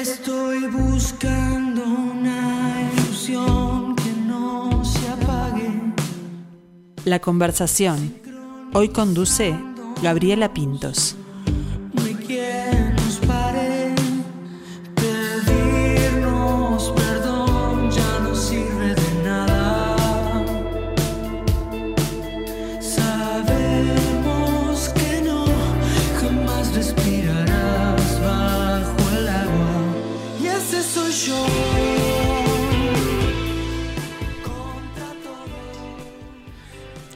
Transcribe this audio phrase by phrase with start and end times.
[0.00, 5.70] Estoy buscando una ilusión que no se apague.
[7.04, 8.14] La conversación.
[8.72, 9.54] Hoy conduce
[10.02, 11.16] Gabriela Pintos.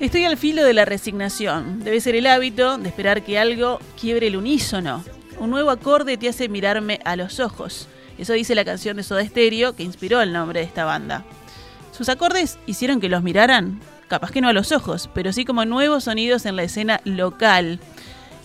[0.04, 1.82] Estoy al filo de la resignación.
[1.82, 5.02] Debe ser el hábito de esperar que algo quiebre el unísono.
[5.38, 7.88] Un nuevo acorde te hace mirarme a los ojos.
[8.18, 11.24] Eso dice la canción de Soda Stereo que inspiró el nombre de esta banda.
[11.90, 15.64] Sus acordes hicieron que los miraran, capaz que no a los ojos, pero sí como
[15.64, 17.80] nuevos sonidos en la escena local.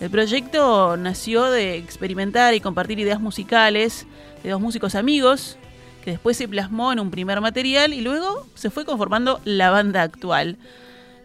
[0.00, 4.06] El proyecto nació de experimentar y compartir ideas musicales
[4.42, 5.58] de dos músicos amigos,
[6.02, 10.00] que después se plasmó en un primer material y luego se fue conformando la banda
[10.00, 10.56] actual.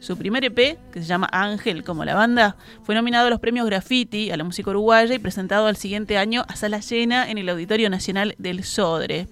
[0.06, 3.66] Su primer EP, que se llama Ángel como la banda, fue nominado a los premios
[3.66, 7.50] Graffiti a la música uruguaya y presentado al siguiente año a sala llena en el
[7.50, 9.28] Auditorio Nacional del Sodre.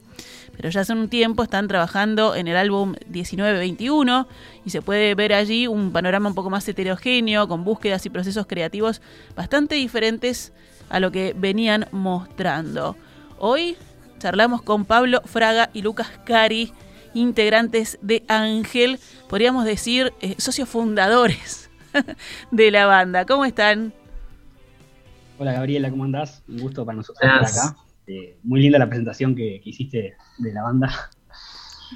[0.57, 4.27] Pero ya hace un tiempo están trabajando en el álbum 1921
[4.65, 8.47] y se puede ver allí un panorama un poco más heterogéneo, con búsquedas y procesos
[8.47, 8.99] creativos
[9.35, 10.53] bastante diferentes
[10.89, 12.97] a lo que venían mostrando.
[13.37, 13.77] Hoy
[14.17, 16.73] charlamos con Pablo Fraga y Lucas Cari,
[17.13, 21.69] integrantes de Ángel, podríamos decir eh, socios fundadores
[22.51, 23.25] de la banda.
[23.25, 23.93] ¿Cómo están?
[25.37, 26.43] Hola Gabriela, ¿cómo andás?
[26.47, 27.77] Un gusto para nosotros estar acá.
[28.07, 31.09] Eh, muy linda la presentación que, que hiciste de la banda.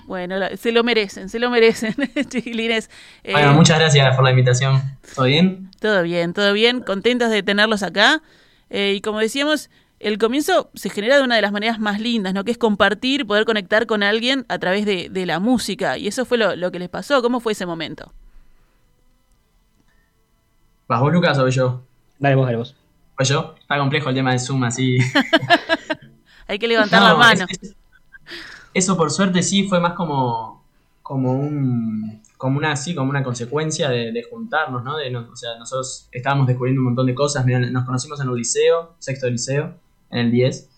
[0.06, 1.96] Bueno, se lo merecen, se lo merecen,
[2.30, 2.90] chiquilines.
[3.24, 4.82] Eh, Bueno, muchas gracias por la invitación.
[5.16, 5.72] ¿Todo bien?
[5.80, 8.22] Todo bien, todo bien, contentos de tenerlos acá.
[8.70, 12.34] Eh, y como decíamos, el comienzo se genera de una de las maneras más lindas,
[12.34, 12.44] ¿no?
[12.44, 15.98] Que es compartir, poder conectar con alguien a través de, de la música.
[15.98, 17.22] Y eso fue lo, lo que les pasó.
[17.22, 18.12] ¿Cómo fue ese momento?
[20.88, 21.84] ¿Vas vos, Lucas, o voy yo?
[22.20, 22.76] Dale vos, dale vos.
[23.18, 23.56] ¿Voy yo?
[23.60, 24.98] Está complejo el tema del Zoom, así.
[26.48, 27.46] Hay que levantar No, la mano.
[27.50, 27.76] es- es-
[28.74, 30.64] eso por suerte sí fue más como,
[31.02, 34.96] como un como una así, como una consecuencia de, de juntarnos, ¿no?
[34.98, 37.44] De, no- O sea, nosotros estábamos descubriendo un montón de cosas.
[37.46, 39.74] Mirá, nos conocimos en un liceo, sexto de liceo,
[40.12, 40.70] en el 10.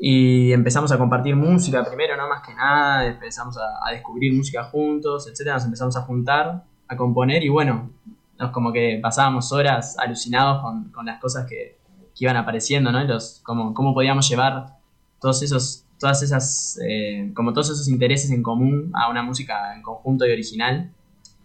[0.00, 3.06] Y empezamos a compartir música primero, no más que nada.
[3.06, 5.56] Empezamos a, a descubrir música juntos, etcétera.
[5.56, 7.90] Nos empezamos a juntar, a componer y bueno,
[8.38, 11.78] nos como que pasábamos horas alucinados con, con las cosas que,
[12.14, 13.02] que iban apareciendo, ¿no?
[13.04, 14.78] Los, cómo, cómo podíamos llevar
[15.20, 19.82] todos esos, todas esas, eh, como todos esos intereses en común a una música en
[19.82, 20.92] conjunto y original.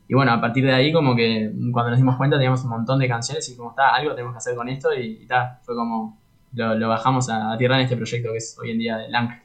[0.07, 3.00] Y bueno, a partir de ahí como que cuando nos dimos cuenta teníamos un montón
[3.00, 5.75] de canciones y como está, algo tenemos que hacer con esto y, y ta, fue
[5.75, 6.19] como
[6.53, 9.15] lo, lo bajamos a, a tierra en este proyecto que es hoy en día el
[9.15, 9.41] Ángel.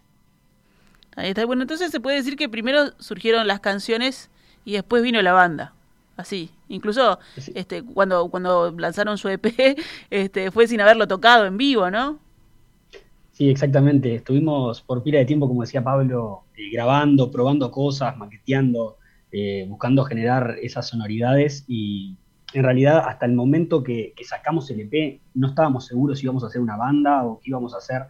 [1.17, 1.45] Ahí está.
[1.47, 4.31] Bueno, entonces se puede decir que primero surgieron las canciones
[4.65, 5.73] y después vino la banda.
[6.17, 6.51] Así.
[6.69, 7.53] Incluso Sí.
[7.55, 9.47] este, cuando, cuando lanzaron su EP,
[10.11, 12.19] este, fue sin haberlo tocado en vivo, ¿no?
[13.33, 14.15] Sí, exactamente.
[14.15, 18.99] Estuvimos por pila de tiempo, como decía Pablo, eh, grabando, probando cosas, maqueteando,
[19.33, 22.17] eh, buscando generar esas sonoridades y
[22.55, 26.47] en realidad hasta el momento que, sacamos el EP no estábamos seguros si íbamos a
[26.47, 28.03] hacer una banda o qué íbamos a hacer,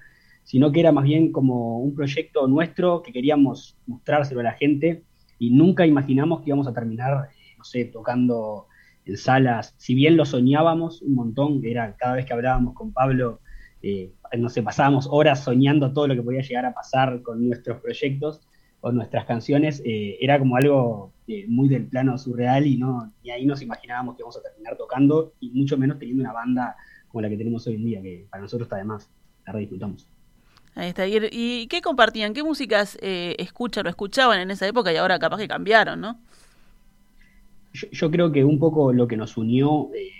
[0.43, 5.05] sino que era más bien como un proyecto nuestro que queríamos mostrárselo a la gente
[5.39, 8.67] y nunca imaginamos que íbamos a terminar, eh, no sé, tocando
[9.05, 9.75] en salas.
[9.79, 13.41] Si bien lo soñábamos un montón, era cada vez que hablábamos con Pablo,
[13.83, 17.81] eh, no sé, pasábamos horas soñando todo lo que podía llegar a pasar con nuestros
[17.81, 18.41] proyectos
[18.81, 23.31] o nuestras canciones, eh, era como algo eh, muy del plano surreal y no ni
[23.31, 26.77] ahí nos imaginábamos que íbamos a terminar tocando y mucho menos teniendo una banda
[27.09, 29.09] como la que tenemos hoy en día, que para nosotros está de más,
[29.47, 30.09] la re disfrutamos.
[30.75, 31.07] Ahí está.
[31.07, 32.35] ¿Y, y qué compartían?
[32.35, 36.19] ¿Qué músicas eh, escuchan o escuchaban en esa época y ahora capaz que cambiaron, no?
[37.73, 40.11] Yo, yo creo que un poco lo que nos unió eh,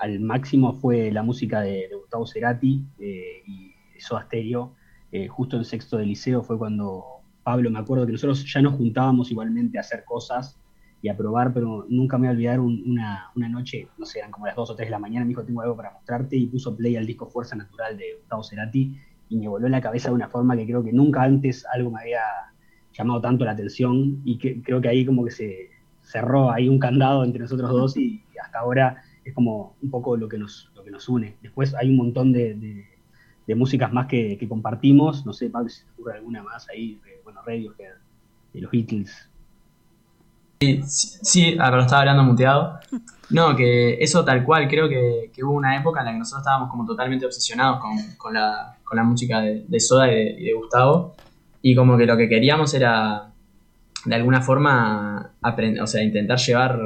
[0.00, 4.74] al máximo fue la música de, de Gustavo Cerati eh, y Soda Stereo.
[5.10, 7.17] Eh, justo en sexto de liceo fue cuando
[7.48, 10.60] Pablo, me acuerdo que nosotros ya nos juntábamos igualmente a hacer cosas
[11.00, 14.30] y a probar, pero nunca me voy a olvidar un- una, noche, no sé, eran
[14.30, 16.46] como las 2 o 3 de la mañana, me dijo, tengo algo para mostrarte, y
[16.46, 19.00] puso play al disco Fuerza Natural de Gustavo Cerati,
[19.30, 22.00] y me voló la cabeza de una forma que creo que nunca antes algo me
[22.00, 22.20] había
[22.92, 25.70] llamado tanto la atención, y que creo que ahí como que se
[26.02, 30.28] cerró ahí un candado entre nosotros dos, y hasta ahora es como un poco lo
[30.28, 31.36] que nos, lo que nos une.
[31.40, 32.54] Después hay un montón de-
[33.48, 37.00] de músicas más que, que compartimos, no sé, Pablo, si te ocurre alguna más ahí,
[37.06, 37.94] eh, bueno, Radiohead,
[38.52, 39.28] de los Beatles,
[40.60, 42.78] Sí, sí, ah, pero estaba hablando muteado.
[43.30, 46.40] No, que eso tal cual, creo que, que hubo una época en la que nosotros
[46.40, 50.30] estábamos como totalmente obsesionados con, con la, con la música de, de Soda y de,
[50.30, 51.14] y de Gustavo.
[51.60, 53.30] Y como que lo que queríamos era,
[54.06, 56.80] de alguna forma, aprender, o sea, intentar llevar,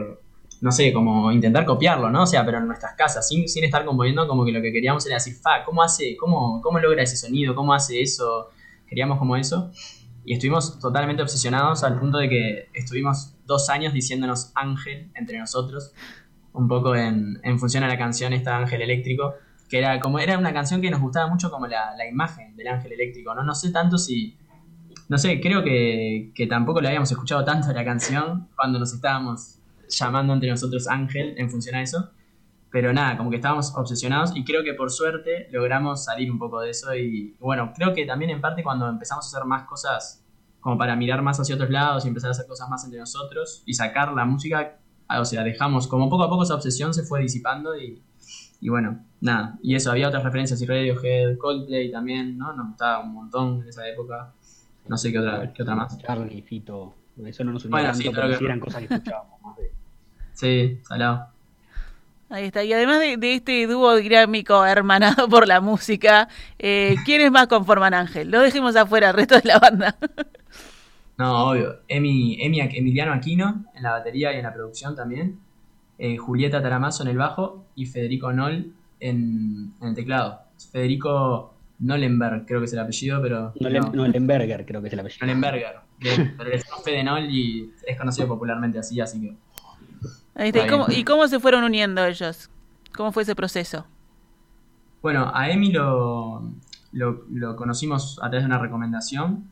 [0.63, 2.23] no sé, como intentar copiarlo, ¿no?
[2.23, 5.05] O sea, pero en nuestras casas, sin, sin estar componiendo, como que lo que queríamos
[5.07, 7.57] era decir, fa, ¿cómo hace, cómo, cómo logra ese sonido?
[7.57, 8.51] ¿Cómo hace eso?
[8.87, 9.73] Queríamos como eso.
[10.25, 15.95] Y estuvimos totalmente obsesionados al punto de que estuvimos dos años diciéndonos ángel entre nosotros,
[16.53, 19.35] un poco en, en función a la canción esta Ángel Eléctrico,
[19.69, 22.69] que era como era una canción que nos gustaba mucho como la, la imagen del
[22.69, 23.43] ángel eléctrico, ¿no?
[23.43, 24.37] No sé tanto si,
[25.09, 29.59] no sé, creo que, que tampoco le habíamos escuchado tanto la canción cuando nos estábamos
[29.93, 32.11] llamando entre nosotros ángel en función a eso.
[32.71, 36.61] Pero nada, como que estábamos obsesionados y creo que por suerte logramos salir un poco
[36.63, 40.25] de eso y bueno, creo que también en parte cuando empezamos a hacer más cosas
[40.61, 43.63] como para mirar más hacia otros lados y empezar a hacer cosas más entre nosotros
[43.67, 44.79] y sacar la música,
[45.09, 48.01] ah, o sea, dejamos como poco a poco esa obsesión se fue disipando y,
[48.61, 52.55] y bueno, nada, y eso, había otras referencias y Radiohead, Coldplay también, ¿no?
[52.55, 54.33] Nos gustaba un montón en esa época,
[54.89, 55.99] no sé qué otra, qué otra más.
[55.99, 59.43] Charlie, Fito, eso no nos unía Bueno, tanto, sí, pero que- eran cosas que escuchábamos
[59.43, 59.73] más de...
[60.43, 61.29] Sí, salado.
[62.31, 62.65] Ahí está.
[62.65, 66.29] Y además de, de este dúo dinámico hermanado por la música,
[66.59, 68.29] eh, ¿quiénes más conforman Ángel?
[68.31, 69.97] Lo dejemos afuera al resto de la banda.
[71.19, 71.77] No, obvio.
[71.89, 75.39] Emi, Emi Emiliano Aquino en la batería y en la producción también.
[75.99, 80.41] Eh, Julieta Taramazo en el bajo y Federico Noll en, en el teclado.
[80.73, 83.53] Federico Nollenberg, creo que es el apellido, pero.
[83.61, 85.19] Nolen- no, Nolenberger, creo que es el apellido.
[85.27, 85.75] Nollenberger.
[86.01, 89.37] Pero le decimos Fede Noll y es conocido popularmente así, así que.
[90.37, 91.01] ¿Y cómo, bien.
[91.01, 92.51] ¿Y cómo se fueron uniendo ellos?
[92.95, 93.87] ¿Cómo fue ese proceso?
[95.03, 96.43] Bueno, a Emi lo,
[96.93, 99.51] lo, lo conocimos a través de una recomendación.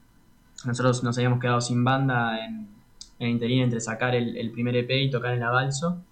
[0.64, 2.68] Nosotros nos habíamos quedado sin banda en,
[3.18, 6.02] en interín entre sacar el, el primer EP y tocar en la Balso.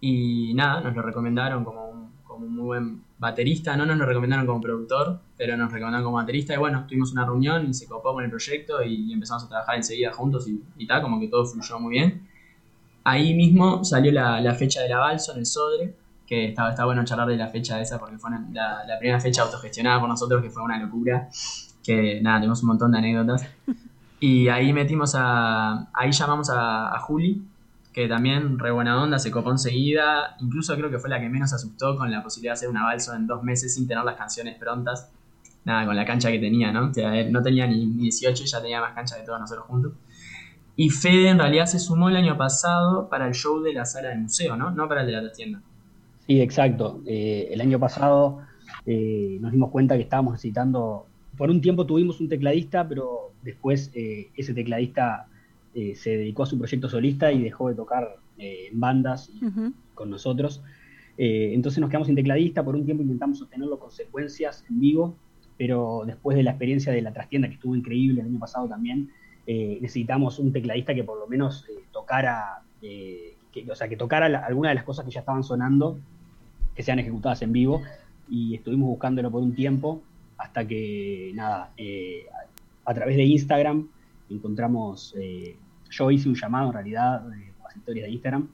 [0.00, 3.76] Y nada, nos lo recomendaron como un, como un muy buen baterista.
[3.76, 6.54] No nos lo recomendaron como productor, pero nos recomendaron como baterista.
[6.54, 9.76] Y bueno, tuvimos una reunión y se copó con el proyecto y, empezamos a trabajar
[9.76, 12.29] enseguida juntos y, y tal, como que todo fluyó muy bien.
[13.04, 15.94] Ahí mismo salió la, fecha de la en el Sodre,
[16.26, 20.00] que está, está bueno charlar de la fecha esa porque fue la, primera fecha autogestionada
[20.00, 21.28] por nosotros, que fue una locura,
[21.82, 23.46] que nada, tenemos un montón de anécdotas.
[24.20, 27.42] Y ahí metimos a, ahí llamamos a, Juli,
[27.92, 31.54] que también re buena onda, se copó enseguida, incluso creo que fue la que menos
[31.54, 34.58] asustó con la posibilidad de hacer una balso en dos meses sin tener las canciones
[34.58, 35.10] prontas,
[35.64, 36.90] nada, con la cancha que tenía, ¿no?
[36.90, 39.66] O sea, no tenía ni, ni 18 y ya tenía más cancha que todos nosotros
[39.66, 39.92] juntos.
[40.82, 44.08] Y Fede en realidad se sumó el año pasado para el show de la sala
[44.08, 44.70] del museo, ¿no?
[44.70, 45.60] No para el de la tienda.
[46.26, 47.02] Sí, exacto.
[47.04, 48.38] Eh, el año pasado
[48.86, 51.04] eh, nos dimos cuenta que estábamos necesitando,
[51.36, 55.26] por un tiempo tuvimos un tecladista, pero después eh, ese tecladista
[55.74, 59.30] eh, se dedicó a su proyecto solista y dejó de tocar eh, en bandas
[59.92, 60.62] con nosotros.
[61.18, 65.14] Eh, entonces nos quedamos sin tecladista, por un tiempo intentamos sostenerlo con secuencias en vivo,
[65.58, 69.10] pero después de la experiencia de la trastienda, que estuvo increíble el año pasado también,
[69.52, 73.96] eh, necesitamos un tecladista que por lo menos eh, tocara, eh, que, o sea, que
[73.96, 75.98] tocara la- alguna de las cosas que ya estaban sonando,
[76.74, 77.82] que sean ejecutadas en vivo,
[78.28, 80.02] y estuvimos buscándolo por un tiempo,
[80.38, 82.26] hasta que, nada, eh,
[82.86, 83.88] a, a través de Instagram
[84.30, 85.56] encontramos, eh,
[85.90, 88.48] yo hice un llamado en realidad eh, por las historias de Instagram,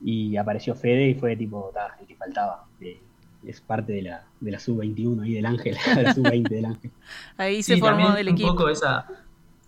[0.00, 2.64] y apareció Fede y fue tipo, ta, el que faltaba.
[2.80, 2.98] eh,
[3.46, 6.90] es parte de la, de la sub-21 y del Ángel, de la sub-20 del Ángel.
[7.36, 8.48] Ahí se Sí, formó el un equipo.
[8.50, 9.06] poco esa,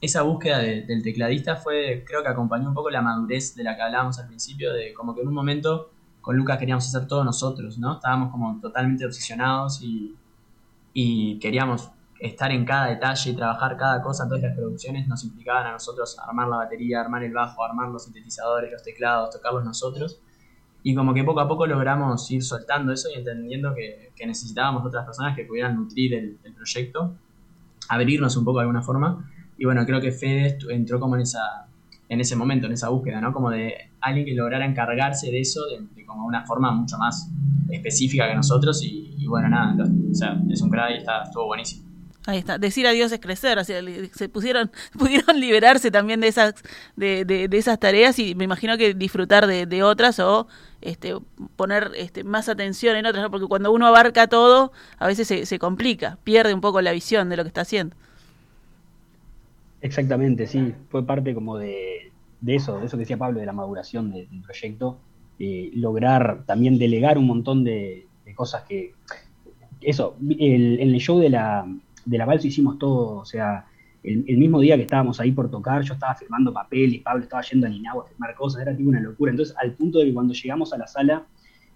[0.00, 3.76] esa búsqueda de- del tecladista fue, creo que acompañó un poco la madurez de la
[3.76, 5.90] que hablábamos al principio, de como que en un momento
[6.21, 7.95] con Lucas queríamos hacer todo nosotros, ¿no?
[7.95, 10.16] Estábamos como totalmente obsesionados y,
[11.40, 15.73] queríamos estar en cada detalle y trabajar cada cosa, entonces las producciones nos implicaban a
[15.73, 20.21] nosotros armar la batería, armar el bajo, armar los sintetizadores, los teclados, tocarlos nosotros.
[20.83, 24.85] Y como que poco a poco logramos ir soltando eso y entendiendo que, que necesitábamos
[24.85, 27.14] otras personas que pudieran nutrir el, el proyecto,
[27.88, 29.30] abrirnos un poco de alguna forma.
[29.60, 31.66] Y bueno, creo que Fede entró como en esa
[32.08, 33.32] en ese momento, en esa búsqueda, ¿no?
[33.32, 37.30] Como de alguien que lograra encargarse de eso de, de como una forma mucho más
[37.70, 41.84] específica que nosotros y, bueno, nada, o sea, es un crack y está, estuvo buenísimo.
[42.26, 42.58] Ahí está.
[42.58, 43.58] Decir adiós es crecer.
[43.58, 43.80] O sea,
[44.12, 46.54] se pusieron, pudieron liberarse también de esas,
[46.96, 50.48] de, de- de esas tareas y me imagino que disfrutar de, de otras o
[50.80, 51.14] este,
[51.54, 53.30] poner este, más atención en otras, ¿no?
[53.30, 57.28] porque cuando uno abarca todo, a veces se, se complica, pierde un poco la visión
[57.28, 57.94] de lo que está haciendo.
[59.82, 62.12] Exactamente, sí, fue parte como de,
[62.46, 64.99] eso, de eso que decía Pablo, de la maduración de- del proyecto,
[65.38, 68.92] eh, lograr también delegar un montón de, cosas que,
[69.80, 71.66] eso, el- en el show de la,
[72.04, 73.66] de la Balsa hicimos todo, o sea,
[74.02, 77.66] el, mismo día que estábamos ahí por tocar, yo estaba firmando papeles, Pablo estaba yendo
[77.66, 80.32] a Ninau a firmar cosas, era tipo una locura, entonces al punto de que cuando
[80.32, 81.26] llegamos a la sala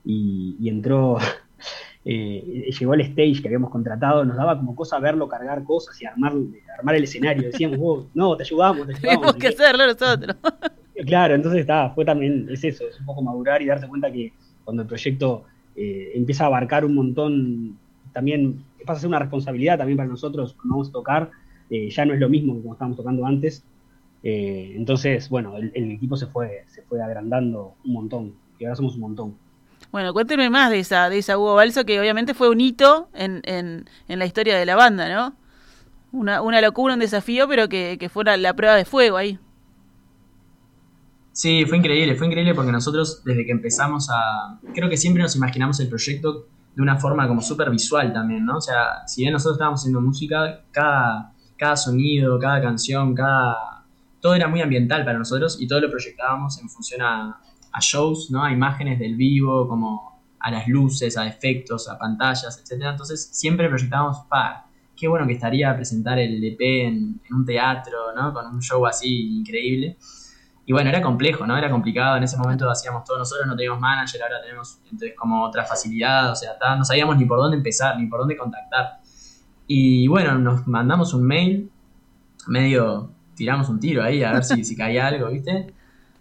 [0.05, 1.19] y entró,
[2.05, 6.07] eh, llegó el stage que habíamos contratado, nos daba como cosa verlo cargar cosas y
[6.07, 6.35] armar,
[6.79, 7.45] armar el escenario.
[7.45, 9.21] Decíamos, vos, no, te ayudamos, te ayudamos.
[9.21, 10.37] Tenemos que hacerlo nosotros.
[11.07, 14.33] Claro, entonces está, fue también, es eso, es un poco madurar y darse cuenta que
[14.65, 15.45] cuando el proyecto
[15.75, 17.79] eh, empieza a abarcar un montón,
[18.13, 21.31] también pasa a ser una responsabilidad también para nosotros cuando vamos a tocar,
[21.69, 23.65] eh, ya no es lo mismo que cuando estábamos tocando antes.
[24.23, 28.77] Eh, entonces, bueno, el, el, equipo se fue, se fue agrandando un montón, y ahora
[28.77, 29.35] somos un montón.
[29.95, 33.43] Bueno, cuéntenme más de esa, de esa Hugo Balso, que obviamente fue un hito en,
[33.45, 35.37] en, en la historia de la banda, ¿no?
[36.11, 39.39] Una, una locura, un desafío, pero que, que fuera la prueba de fuego ahí.
[41.31, 44.59] Sí, fue increíble, fue increíble porque nosotros desde que empezamos a...
[44.75, 48.57] Creo que siempre nos imaginamos el proyecto de una forma como súper visual también, ¿no?
[48.57, 53.85] O sea, si bien nosotros estábamos haciendo música, cada, cada sonido, cada canción, cada...
[54.21, 57.41] Todo era muy ambiental para nosotros y todo lo proyectábamos en función a,
[57.75, 58.43] a shows, ¿no?
[58.45, 62.85] A imágenes del vivo, como a las luces, a efectos, a pantallas, etc.
[62.91, 64.67] Entonces siempre proyectábamos, pa,
[64.97, 68.33] qué bueno que estaría presentar el EP en, en un teatro, ¿no?
[68.33, 69.99] Con un show así increíble.
[70.67, 71.57] Y bueno, era complejo, ¿no?
[71.59, 72.17] Era complicado.
[72.17, 76.31] En ese momento hacíamos todo nosotros, no teníamos manager, ahora tenemos entonces como otra facilidad,
[76.31, 79.01] o sea, no sabíamos ni por dónde empezar, ni por dónde contactar.
[79.67, 81.71] Y bueno, nos mandamos un mail,
[82.47, 85.75] medio tiramos un tiro ahí a ver si, si caía algo, ¿viste?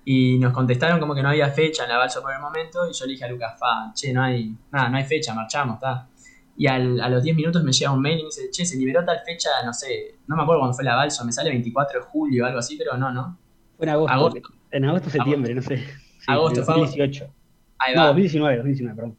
[0.06, 2.94] Y nos contestaron como que no había fecha en la balsa por el momento, y
[2.94, 6.08] yo le dije a Lucas, fa, che, no hay, nada, no hay fecha, marchamos, está.
[6.56, 8.78] Y al, a los 10 minutos me llega un mail y me dice, che, se
[8.78, 12.00] liberó tal fecha, no sé, no me acuerdo cuándo fue la balsa, me sale 24
[12.00, 13.38] de julio o algo así, pero no, no,
[13.78, 14.14] fue en agosto.
[14.14, 14.42] agosto.
[14.72, 15.72] En agosto, septiembre, agosto.
[15.72, 15.86] no sé.
[15.86, 17.34] Sí, agosto, fue 2018.
[17.80, 18.02] Ahí va.
[18.02, 19.18] No, 2019, 2019, perdón.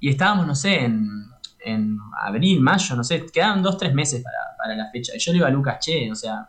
[0.00, 1.08] Y estábamos, no sé, en,
[1.64, 5.12] en abril, mayo, no sé, quedaban dos, tres meses para, para la fecha.
[5.14, 6.48] Y yo le iba a Lucas, che, o sea,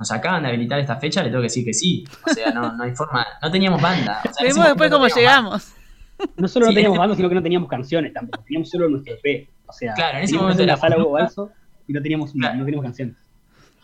[0.00, 2.06] nos acaban de habilitar esta fecha, le tengo que decir que sí.
[2.26, 4.22] O sea, no, no hay forma, no teníamos banda.
[4.28, 5.74] O sea, Vemos después cómo llegamos.
[6.18, 6.34] Banda.
[6.36, 8.42] No solo no sí, teníamos banda, sino que no teníamos canciones tampoco.
[8.44, 9.48] Teníamos solo nuestro EP.
[9.66, 11.50] O sea, claro, en ese momento la sala Hugo Balso
[11.86, 12.56] y no teníamos, claro.
[12.56, 13.16] no teníamos canciones.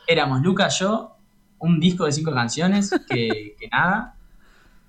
[0.07, 1.19] Éramos Lucas, yo,
[1.59, 4.15] un disco de cinco canciones, que, que, nada.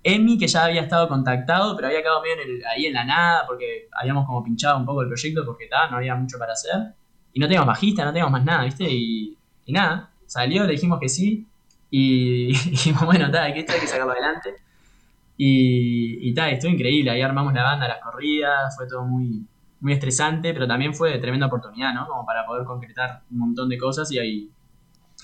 [0.03, 3.03] Emi, que ya había estado contactado, pero había quedado medio en el, ahí en la
[3.03, 6.53] nada, porque habíamos como pinchado un poco el proyecto, porque ta, no había mucho para
[6.53, 6.93] hacer.
[7.33, 8.85] Y no teníamos bajista, no teníamos más nada, ¿viste?
[8.89, 11.47] Y, y nada, salió, le dijimos que sí.
[11.89, 12.53] Y,
[12.85, 14.55] y bueno, ta, que esto hay que sacarlo adelante.
[15.37, 17.09] Y, y ta, estuvo increíble.
[17.09, 19.45] Ahí armamos la banda, las corridas, fue todo muy,
[19.79, 22.07] muy estresante, pero también fue tremenda oportunidad, ¿no?
[22.07, 24.51] Como para poder concretar un montón de cosas y ahí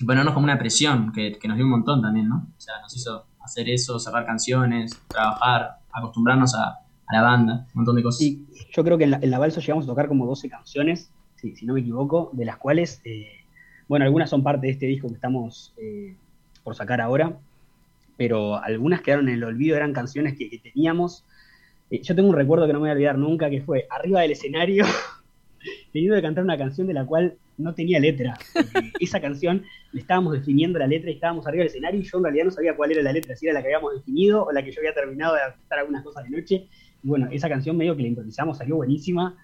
[0.00, 2.48] y ponernos como una presión que, que, nos dio un montón también, ¿no?
[2.56, 7.80] O sea, nos hizo hacer eso, cerrar canciones, trabajar, acostumbrarnos a, a la banda, un
[7.80, 8.18] montón de cosas.
[8.18, 11.54] Sí, yo creo que en la, en la llegamos a tocar como 12 canciones, sí,
[11.54, 13.43] si no me equivoco, de las cuales, eh,
[13.88, 16.14] bueno, algunas son parte de este disco que estamos eh,
[16.62, 17.38] por sacar ahora,
[18.16, 21.24] pero algunas quedaron en el olvido, eran canciones que, que teníamos.
[21.90, 24.20] Eh, yo tengo un recuerdo que no me voy a olvidar nunca, que fue arriba
[24.20, 24.84] del escenario,
[25.92, 28.38] teniendo que cantar una canción de la cual no tenía letra.
[29.00, 32.24] esa canción le estábamos definiendo la letra y estábamos arriba del escenario y yo en
[32.24, 34.62] realidad no sabía cuál era la letra, si era la que habíamos definido o la
[34.62, 36.66] que yo había terminado de cantar algunas cosas de noche.
[37.02, 39.36] Y bueno, esa canción medio que la improvisamos, salió buenísima.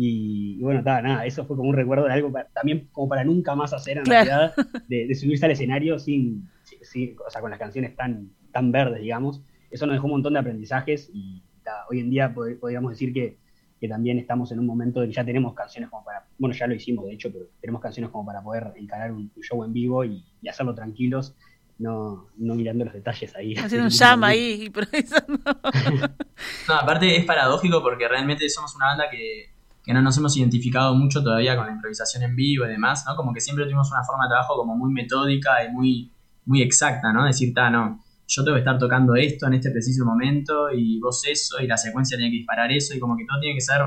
[0.00, 3.08] Y, y bueno, ta, nada, eso fue como un recuerdo de algo para, también como
[3.08, 4.26] para nunca más hacer en claro.
[4.30, 4.54] realidad,
[4.88, 9.02] de, de, subirse al escenario sin, sin, o sea, con las canciones tan, tan verdes,
[9.02, 9.42] digamos.
[9.72, 13.12] Eso nos dejó un montón de aprendizajes y ta, hoy en día pod podríamos decir
[13.12, 13.38] que
[13.80, 16.66] que también estamos en un momento de que ya tenemos canciones como para, bueno, ya
[16.66, 19.72] lo hicimos de hecho, pero tenemos canciones como para poder encarar un, un show en
[19.72, 21.36] vivo y, y, hacerlo tranquilos,
[21.78, 23.54] no, no mirando los detalles ahí.
[23.54, 25.38] Haciendo un llama ahí, improvisando.
[26.68, 29.52] no, aparte es paradójico porque realmente somos una banda que,
[29.88, 33.16] que no nos hemos identificado mucho todavía con la improvisación en vivo y demás, ¿no?
[33.16, 36.12] Como que siempre tuvimos una forma de trabajo como muy metódica y muy,
[36.44, 37.24] muy exacta, ¿no?
[37.24, 41.24] Decir, ta, no, yo tengo que estar tocando esto en este preciso momento y vos
[41.26, 43.80] eso y la secuencia tiene que disparar eso y como que todo tiene que ser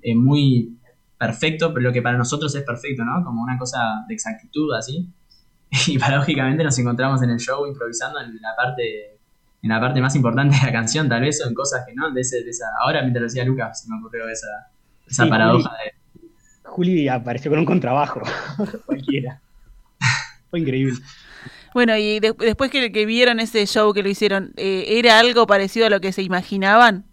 [0.00, 0.78] eh, muy
[1.18, 3.22] perfecto, pero lo que para nosotros es perfecto, ¿no?
[3.22, 5.06] Como una cosa de exactitud así.
[5.86, 9.18] Y paradójicamente nos encontramos en el show improvisando en la parte
[9.60, 12.10] en la parte más importante de la canción, tal vez, o en cosas que no,
[12.10, 12.64] de, ese, de esa...
[12.82, 14.71] Ahora mientras lo decía Lucas, se me ocurrió esa,
[15.12, 16.68] esa sí, paradoja Juli, de...
[16.68, 18.22] Juli apareció con un contrabajo,
[18.86, 19.40] cualquiera.
[20.50, 20.98] Fue increíble.
[21.74, 25.46] Bueno, y de después que, que, vieron ese show que lo hicieron, eh, ¿era algo
[25.46, 27.04] parecido a lo que se imaginaban?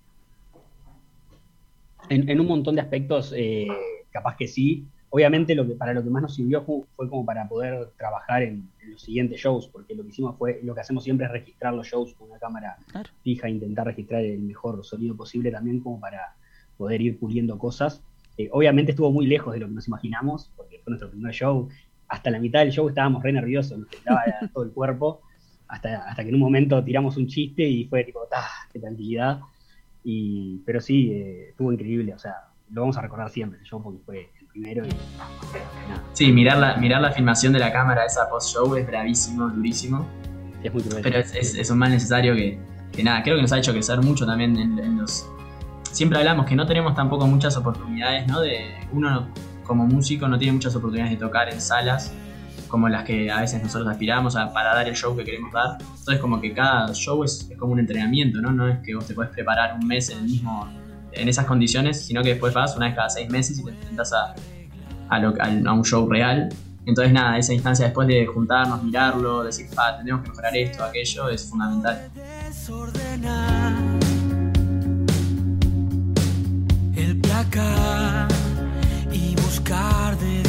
[2.09, 3.67] En, en un montón de aspectos, eh,
[4.11, 4.85] capaz que sí.
[5.11, 8.43] Obviamente lo que para lo que más nos sirvió fue, fue como para poder trabajar
[8.43, 11.31] en, en, los siguientes shows, porque lo que hicimos fue, lo que hacemos siempre es
[11.31, 13.09] registrar los shows con una cámara claro.
[13.23, 16.35] fija, intentar registrar el mejor sonido posible también como para
[16.79, 18.01] poder ir puliendo cosas.
[18.37, 21.67] Eh, obviamente estuvo muy lejos de lo que nos imaginamos, porque fue nuestro primer show,
[22.07, 25.21] hasta la mitad del show estábamos re nerviosos, nos temblaba todo el cuerpo,
[25.67, 28.47] hasta, hasta que en un momento tiramos un chiste y fue tipo, ¡ah!
[28.71, 29.41] ¡Qué tranquilidad!
[30.03, 32.33] Y, pero sí, eh, estuvo increíble, o sea,
[32.71, 36.77] lo vamos a recordar siempre, yo porque fue el primero y nada, Sí, mirar la,
[36.77, 40.07] mirar la filmación de la cámara, esa post-show es bravísimo, durísimo.
[40.63, 41.03] es muy cruel.
[41.03, 42.57] Pero es, es- es un mal necesario que,
[42.93, 45.29] que nada, creo que nos ha hecho crecer mucho también en, en los...
[45.91, 48.41] Siempre hablamos que no tenemos tampoco muchas oportunidades, ¿no?
[48.41, 49.29] De, uno
[49.63, 52.11] como músico no tiene muchas oportunidades de tocar en salas
[52.67, 55.77] como las que a veces nosotros aspiramos a- para dar el show que queremos dar.
[55.81, 58.51] Entonces como que cada show es, es como un entrenamiento, ¿no?
[58.51, 60.67] No es que vos te puedes preparar un mes en el mismo
[61.11, 64.13] en esas condiciones, sino que después vas una vez cada seis meses y te enfrentas
[64.13, 64.35] a,
[65.09, 66.49] a, a un show real.
[66.85, 71.29] Entonces nada, esa instancia después de juntarnos, mirarlo, decir, pa, tenemos que mejorar esto, aquello,
[71.29, 72.09] es fundamental.
[72.13, 73.78] desordenar
[77.39, 78.27] placar
[79.11, 80.48] y buscar de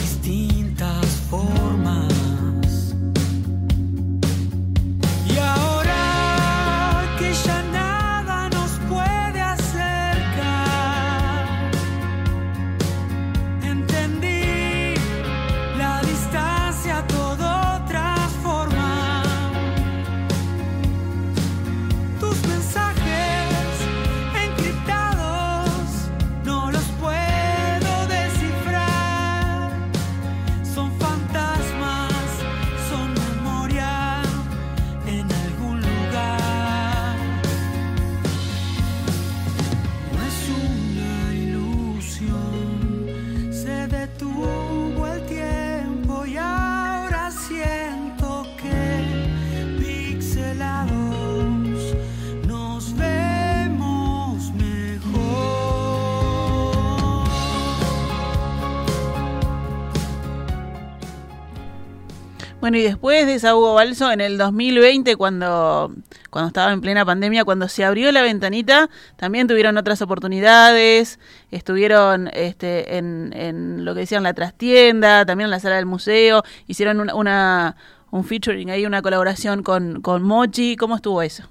[62.71, 65.93] Bueno, y después de esa Hugo Balso, en el 2020, cuando,
[66.31, 71.19] cuando estaba en plena pandemia, cuando se abrió la ventanita, también tuvieron otras oportunidades,
[71.51, 76.45] estuvieron este, en, en lo que decían la trastienda, también en la sala del museo,
[76.69, 77.77] hicieron una, una-
[78.13, 81.49] un featuring ahí, una colaboración con, con Mochi, ¿cómo estuvo eso?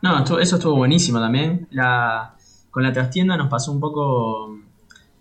[0.00, 1.66] No, eso estuvo buenísimo también.
[1.72, 2.34] La,
[2.70, 4.60] con la trastienda nos pasó un poco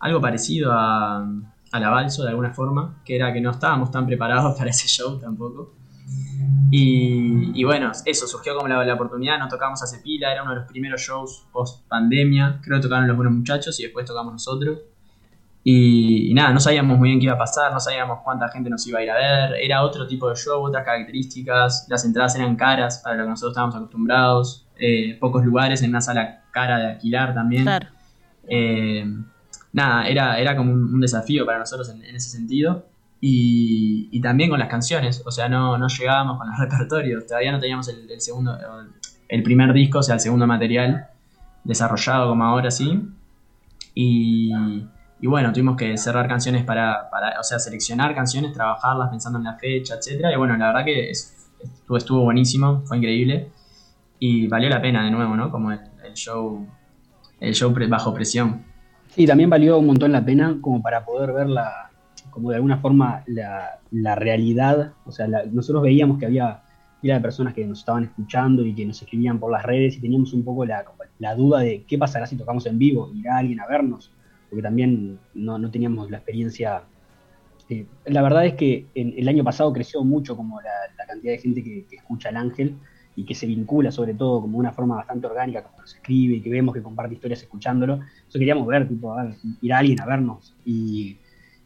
[0.04, 1.26] algo parecido a,
[1.72, 4.88] a la Balso de alguna forma, que era que no estábamos tan preparados para ese
[4.88, 5.74] show tampoco.
[6.70, 10.52] Y, y bueno, eso surgió como la, la oportunidad, no tocamos hace pila, era uno
[10.52, 14.34] de los primeros shows post pandemia, creo que tocaron los buenos muchachos y después tocamos
[14.34, 14.80] nosotros.
[15.64, 18.70] Y, y nada, no sabíamos muy bien qué iba a pasar, no sabíamos cuánta gente
[18.70, 22.36] nos iba a ir a ver, era otro tipo de show, otras características, las entradas
[22.36, 26.78] eran caras para lo que nosotros estábamos acostumbrados, eh, pocos lugares en una sala cara
[26.80, 27.64] de alquilar también.
[27.64, 27.88] Claro.
[28.50, 29.06] Eh,
[29.74, 32.86] nada, era, era como un, desafío para nosotros en, ese sentido.
[33.20, 37.52] Y, y también con las canciones, o sea, no, no llegábamos con los repertorios, todavía
[37.52, 38.58] no teníamos el, segundo,
[39.30, 41.08] el primer disco, o sea, el segundo material
[41.64, 43.02] desarrollado como ahora sí.
[43.96, 44.52] Y,
[45.22, 49.46] y bueno, tuvimos que cerrar canciones para, para, o sea, seleccionar canciones, trabajarlas pensando en
[49.46, 50.34] la fecha, etcétera.
[50.34, 53.50] Y bueno, la verdad que es- estuvo, estuvo buenísimo, fue increíble.
[54.20, 55.50] Y valió la pena de nuevo, ¿no?
[55.52, 56.68] Como el, el show,
[57.40, 58.66] el show pre- bajo presión.
[59.16, 61.92] Sí, también valió un montón la pena como para poder ver la,
[62.32, 64.94] como de alguna forma la, la realidad.
[65.06, 66.64] O sea, la- nosotros veíamos que había
[67.02, 70.02] pila de personas que nos estaban escuchando y que nos escribían por las redes y
[70.02, 70.84] teníamos un poco la,
[71.20, 74.12] la duda de qué pasará si tocamos en vivo, irá alguien a vernos,
[74.50, 76.84] porque también no, no teníamos la experiencia.
[77.70, 80.70] eh, la verdad es que en- el año pasado creció mucho como la,
[81.08, 82.76] cantidad de gente que, que escucha al ángel
[83.16, 86.42] y que se vincula sobre todo como una forma bastante orgánica, como nos escribe y
[86.42, 88.00] que vemos que comparte historias escuchándolo.
[88.28, 89.16] Eso queríamos ver, tipo,
[89.62, 90.56] ir a alguien a vernos.
[90.66, 91.18] Y,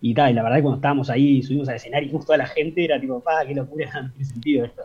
[0.01, 2.37] y tal, y la verdad que cuando estábamos ahí, subimos al escenario y vimos toda
[2.37, 4.83] la gente, era tipo, pa, qué locura, no tiene sentido esto.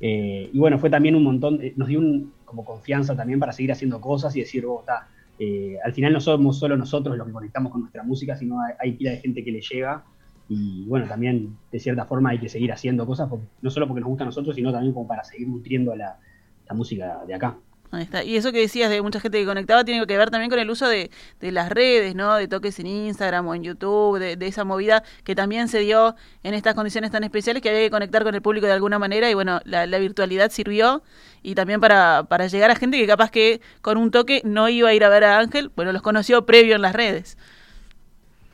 [0.00, 3.52] Eh, y bueno, fue también un montón, eh, nos dio un, como confianza también para
[3.52, 7.26] seguir haciendo cosas y decir, oh, está, eh, al final no somos solo nosotros los
[7.26, 10.04] que conectamos con nuestra música, sino hay, hay pila de gente que le llega.
[10.48, 13.28] Y bueno, también de cierta forma hay que seguir haciendo cosas,
[13.62, 16.18] no solo porque nos gusta a nosotros, sino también como para seguir nutriendo la,
[16.66, 17.56] la música de acá.
[17.90, 18.24] Ahí está.
[18.24, 20.68] Y eso que decías de mucha gente que conectaba tiene que ver también con el
[20.68, 22.34] uso de, de las redes, ¿no?
[22.34, 26.16] De toques en Instagram o en YouTube, de, de esa movida que también se dio
[26.42, 29.30] en estas condiciones tan especiales que había que conectar con el público de alguna manera
[29.30, 31.04] y bueno, la, la virtualidad sirvió
[31.42, 34.88] y también para, para llegar a gente que capaz que con un toque no iba
[34.88, 37.38] a ir a ver a Ángel, bueno, los conoció previo en las redes.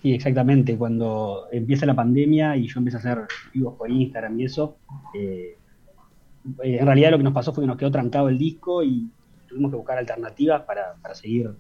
[0.03, 0.77] Sí, exactamente.
[0.79, 3.19] Cuando empieza la pandemia y yo empecé a hacer
[3.53, 4.79] vivos por Instagram y eso,
[5.15, 5.57] eh,
[6.63, 9.11] eh, en realidad lo que nos pasó fue que nos quedó trancado el disco y
[9.47, 11.51] tuvimos que buscar alternativas para, para seguir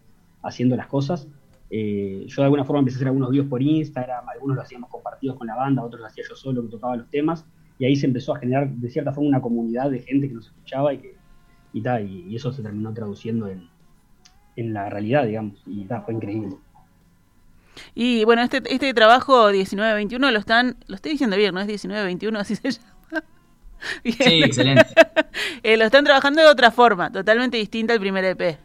[0.42, 1.28] haciendo las cosas.
[1.68, 4.90] Eh, yo de alguna forma empecé a hacer algunos videos por Instagram, algunos lo hacíamos
[4.90, 7.46] compartidos con la banda, otros lo hacía yo solo que tocaba los temas,
[7.78, 10.46] y ahí se empezó a generar de cierta forma una comunidad de gente que nos
[10.46, 11.14] escuchaba y que,
[11.72, 13.68] y, ta, y, eso se terminó traduciendo en,
[14.56, 16.56] en la realidad, digamos, y ta, fue increíble.
[17.94, 21.60] Y bueno, este, este trabajo 1921 lo están, lo estoy diciendo bien, ¿no?
[21.60, 23.24] Es 1921, así se llama.
[24.04, 24.16] Bien.
[24.18, 24.86] Sí, excelente.
[25.62, 28.58] Eh, lo están trabajando de otra forma, totalmente distinta al primer EP.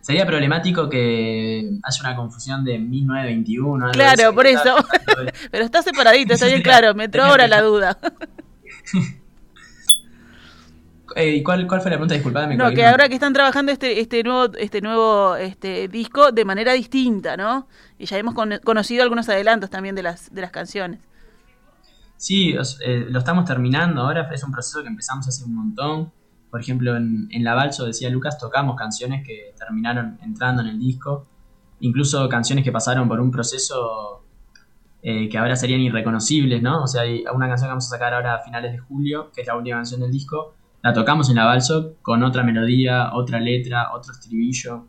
[0.00, 3.86] Sería problemático que haya una confusión de 1921.
[3.86, 4.76] algo de Claro, por eso.
[5.50, 7.98] Pero está separadito, está bien claro, me entró ahora la duda.
[11.16, 12.14] Eh, ¿y cuál, cuál fue la pregunta?
[12.14, 12.56] Disculpame.
[12.56, 16.72] No, que ahora que están trabajando este, este nuevo, este nuevo este disco de manera
[16.72, 17.66] distinta, ¿no?
[17.98, 21.00] Y ya hemos con- conocido algunos adelantos también de las, de las canciones.
[22.16, 26.12] Sí, os- eh, lo estamos terminando ahora, es un proceso que empezamos hace un montón.
[26.50, 30.78] Por ejemplo, en, en La Balso, decía Lucas, tocamos canciones que terminaron entrando en el
[30.78, 31.26] disco,
[31.80, 34.24] incluso canciones que pasaron por un proceso
[35.02, 36.84] eh, que ahora serían irreconocibles, ¿no?
[36.84, 39.40] O sea, hay una canción que vamos a sacar ahora a finales de julio, que
[39.40, 43.38] es la última canción del disco, la tocamos en La Balso con otra melodía, otra
[43.38, 44.86] letra, otro estribillo,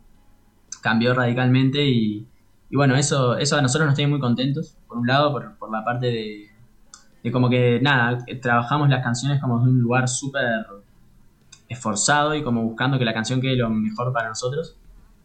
[0.82, 2.26] cambió radicalmente y,
[2.72, 5.84] bueno, eso, eso a nosotros nos tiene muy contentos, por un lado, por, por la
[5.84, 6.06] parte
[7.22, 10.66] de, como que nada, trabajamos las canciones como de un lugar súper
[11.68, 14.76] esforzado y como buscando que la canción quede lo mejor para nosotros.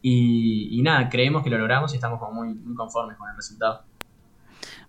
[0.02, 3.36] Y, y nada, creemos que lo logramos y estamos como muy, muy conformes con el
[3.36, 3.84] resultado.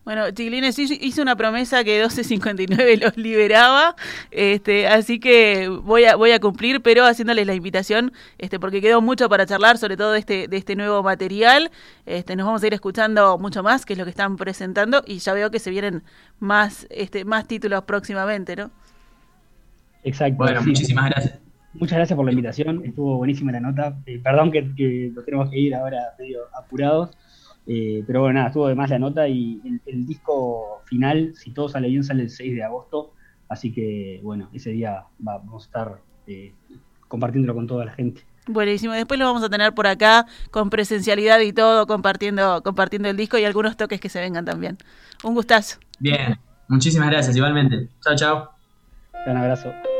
[0.04, 3.94] Bueno, Chiquilines hizo- hizo una promesa que 12.59 los liberaba,
[4.30, 9.02] este, así que voy a, voy a cumplir, pero haciéndoles la invitación, este, porque quedó
[9.02, 11.70] mucho para charlar, sobre todo de este, de este nuevo material.
[12.06, 15.18] Este, nos vamos a ir escuchando mucho más, que es lo que están presentando, y
[15.18, 16.02] ya veo que se vienen
[16.40, 18.70] más, este, más títulos próximamente, ¿no?
[20.02, 20.36] Exacto.
[20.38, 20.68] Bueno, sí.
[20.68, 21.38] muchísimas gracias.
[21.74, 23.96] Muchas gracias por la invitación, estuvo buenísima la nota.
[24.06, 27.10] Eh, perdón que, que nos tenemos que ir ahora medio apurados,
[27.72, 31.52] eh, pero bueno, nada, estuvo de más la nota y el, el disco final, si
[31.52, 33.12] todo sale bien, sale el 6 de agosto,
[33.48, 36.52] así que bueno, ese día va- vamos a estar eh,
[37.06, 38.22] compartiéndolo con toda la gente.
[38.46, 43.16] Buenísimo, después lo vamos a tener por acá con presencialidad y todo, compartiendo, compartiendo el
[43.16, 44.76] disco y algunos toques que se vengan también.
[45.22, 45.78] Un gustazo.
[46.00, 46.36] Bien,
[46.68, 47.88] muchísimas gracias, igualmente.
[48.02, 48.50] Chao, chao.
[49.26, 49.99] Un abrazo.